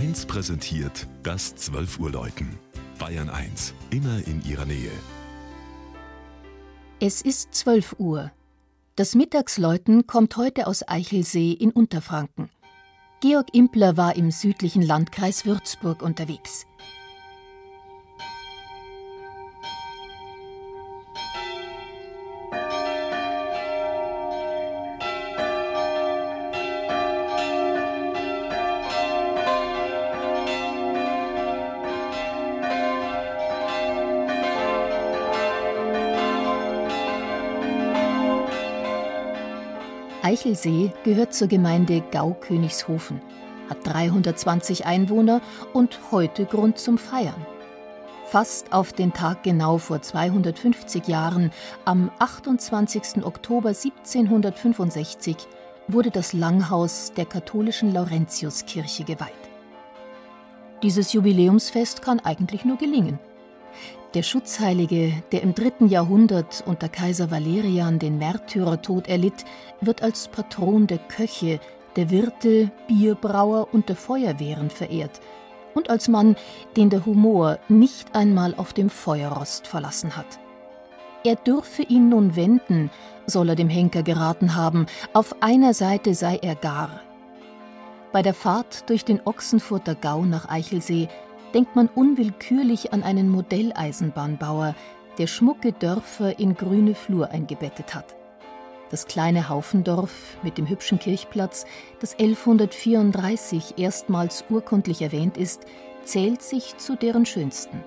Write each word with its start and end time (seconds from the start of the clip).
1 0.00 0.24
präsentiert 0.24 1.06
das 1.22 1.54
12 1.56 1.98
Uhr 2.00 2.10
Läuten. 2.10 2.58
Bayern 2.98 3.28
1, 3.28 3.74
immer 3.90 4.26
in 4.26 4.42
ihrer 4.48 4.64
Nähe. 4.64 4.90
Es 7.00 7.20
ist 7.20 7.54
12 7.54 7.96
Uhr. 7.98 8.32
Das 8.96 9.14
Mittagsläuten 9.14 10.06
kommt 10.06 10.38
heute 10.38 10.68
aus 10.68 10.88
Eichelsee 10.88 11.52
in 11.52 11.70
Unterfranken. 11.70 12.48
Georg 13.20 13.48
Impler 13.52 13.98
war 13.98 14.16
im 14.16 14.30
südlichen 14.30 14.80
Landkreis 14.80 15.44
Würzburg 15.44 16.00
unterwegs. 16.00 16.64
Eichelsee 40.22 40.92
gehört 41.02 41.32
zur 41.32 41.48
Gemeinde 41.48 42.02
Gau-Königshofen, 42.12 43.20
hat 43.68 43.78
320 43.86 44.84
Einwohner 44.84 45.40
und 45.72 45.98
heute 46.10 46.44
Grund 46.44 46.78
zum 46.78 46.98
Feiern. 46.98 47.46
Fast 48.26 48.72
auf 48.72 48.92
den 48.92 49.12
Tag 49.12 49.42
genau 49.42 49.78
vor 49.78 50.02
250 50.02 51.08
Jahren, 51.08 51.50
am 51.84 52.10
28. 52.18 53.24
Oktober 53.24 53.70
1765, 53.70 55.36
wurde 55.88 56.10
das 56.10 56.32
Langhaus 56.32 57.12
der 57.16 57.24
katholischen 57.24 57.92
Laurentiuskirche 57.92 59.04
geweiht. 59.04 59.32
Dieses 60.82 61.12
Jubiläumsfest 61.12 62.02
kann 62.02 62.20
eigentlich 62.20 62.64
nur 62.64 62.76
gelingen. 62.76 63.18
Der 64.14 64.22
Schutzheilige, 64.22 65.12
der 65.30 65.42
im 65.42 65.54
dritten 65.54 65.88
Jahrhundert 65.88 66.64
unter 66.66 66.88
Kaiser 66.88 67.30
Valerian 67.30 67.98
den 67.98 68.18
Märtyrertod 68.18 69.08
erlitt, 69.08 69.44
wird 69.80 70.02
als 70.02 70.28
Patron 70.28 70.86
der 70.86 70.98
Köche, 70.98 71.60
der 71.96 72.10
Wirte, 72.10 72.70
Bierbrauer 72.88 73.68
und 73.72 73.88
der 73.88 73.96
Feuerwehren 73.96 74.70
verehrt 74.70 75.20
und 75.74 75.90
als 75.90 76.08
Mann, 76.08 76.36
den 76.76 76.90
der 76.90 77.06
Humor 77.06 77.58
nicht 77.68 78.14
einmal 78.14 78.54
auf 78.56 78.72
dem 78.72 78.90
Feuerrost 78.90 79.66
verlassen 79.66 80.16
hat. 80.16 80.40
Er 81.22 81.36
dürfe 81.36 81.82
ihn 81.82 82.08
nun 82.08 82.34
wenden, 82.34 82.90
soll 83.26 83.50
er 83.50 83.54
dem 83.54 83.68
Henker 83.68 84.02
geraten 84.02 84.54
haben, 84.56 84.86
auf 85.12 85.42
einer 85.42 85.74
Seite 85.74 86.14
sei 86.14 86.38
er 86.42 86.54
gar. 86.54 87.00
Bei 88.12 88.22
der 88.22 88.34
Fahrt 88.34 88.88
durch 88.88 89.04
den 89.04 89.20
Ochsenfurter 89.24 89.94
Gau 89.94 90.24
nach 90.24 90.48
Eichelsee 90.48 91.08
denkt 91.54 91.76
man 91.76 91.88
unwillkürlich 91.88 92.92
an 92.92 93.02
einen 93.02 93.28
Modelleisenbahnbauer, 93.28 94.74
der 95.18 95.26
schmucke 95.26 95.72
Dörfer 95.72 96.38
in 96.38 96.54
grüne 96.54 96.94
Flur 96.94 97.30
eingebettet 97.30 97.94
hat. 97.94 98.16
Das 98.90 99.06
kleine 99.06 99.48
Haufendorf 99.48 100.36
mit 100.42 100.58
dem 100.58 100.68
hübschen 100.68 100.98
Kirchplatz, 100.98 101.64
das 102.00 102.18
1134 102.18 103.74
erstmals 103.78 104.44
urkundlich 104.50 105.02
erwähnt 105.02 105.36
ist, 105.36 105.64
zählt 106.04 106.42
sich 106.42 106.76
zu 106.76 106.96
deren 106.96 107.24
schönsten. 107.24 107.84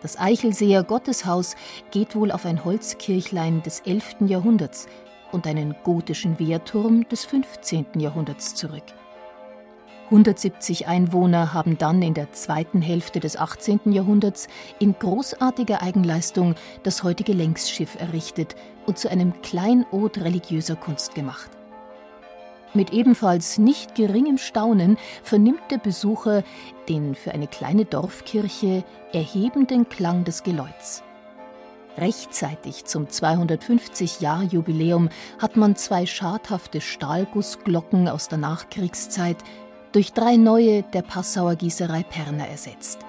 Das 0.00 0.18
Eichelseer 0.18 0.84
Gotteshaus 0.84 1.56
geht 1.90 2.14
wohl 2.14 2.30
auf 2.32 2.44
ein 2.44 2.64
Holzkirchlein 2.64 3.62
des 3.62 3.80
11. 3.80 4.16
Jahrhunderts 4.26 4.86
und 5.32 5.46
einen 5.46 5.74
gotischen 5.82 6.38
Wehrturm 6.38 7.08
des 7.08 7.24
15. 7.24 7.86
Jahrhunderts 7.98 8.54
zurück. 8.54 8.84
170 10.12 10.88
Einwohner 10.88 11.54
haben 11.54 11.78
dann 11.78 12.02
in 12.02 12.12
der 12.12 12.32
zweiten 12.32 12.82
Hälfte 12.82 13.18
des 13.18 13.38
18. 13.38 13.92
Jahrhunderts 13.92 14.46
in 14.78 14.94
großartiger 14.98 15.80
Eigenleistung 15.80 16.54
das 16.82 17.02
heutige 17.02 17.32
Längsschiff 17.32 17.98
errichtet 17.98 18.54
und 18.84 18.98
zu 18.98 19.10
einem 19.10 19.40
Kleinod 19.40 20.18
religiöser 20.18 20.76
Kunst 20.76 21.14
gemacht. 21.14 21.50
Mit 22.74 22.92
ebenfalls 22.92 23.56
nicht 23.56 23.94
geringem 23.94 24.36
Staunen 24.36 24.98
vernimmt 25.22 25.62
der 25.70 25.78
Besucher 25.78 26.42
den 26.90 27.14
für 27.14 27.32
eine 27.32 27.46
kleine 27.46 27.86
Dorfkirche 27.86 28.84
erhebenden 29.14 29.88
Klang 29.88 30.24
des 30.24 30.42
Geläuts. 30.42 31.02
Rechtzeitig 31.96 32.84
zum 32.84 33.06
250-Jahr-Jubiläum 33.06 35.08
hat 35.38 35.56
man 35.56 35.74
zwei 35.74 36.04
schadhafte 36.04 36.82
Stahlgussglocken 36.82 38.08
aus 38.08 38.28
der 38.28 38.38
Nachkriegszeit 38.38 39.38
durch 39.92 40.12
drei 40.12 40.36
neue 40.36 40.82
der 40.82 41.02
Passauer 41.02 41.54
Gießerei 41.54 42.02
Perner 42.02 42.48
ersetzt. 42.48 43.00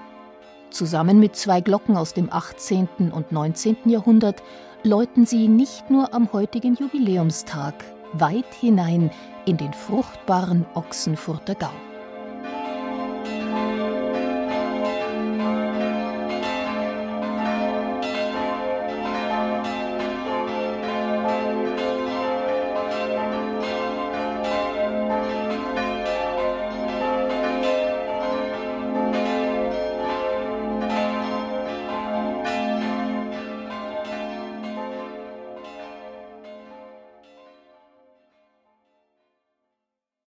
Zusammen 0.70 1.18
mit 1.18 1.36
zwei 1.36 1.60
Glocken 1.60 1.96
aus 1.96 2.14
dem 2.14 2.32
18. 2.32 3.10
und 3.12 3.32
19. 3.32 3.76
Jahrhundert 3.86 4.42
läuten 4.82 5.24
sie 5.24 5.48
nicht 5.48 5.90
nur 5.90 6.12
am 6.12 6.32
heutigen 6.32 6.74
Jubiläumstag 6.74 7.74
weit 8.12 8.52
hinein 8.60 9.10
in 9.46 9.56
den 9.56 9.72
fruchtbaren 9.72 10.66
Ochsenfurter 10.74 11.54
Gau. 11.54 11.70